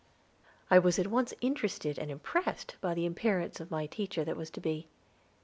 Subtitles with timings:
[0.71, 4.49] I was at once interested and impressed by the appearance of my teacher that was
[4.49, 4.87] to be.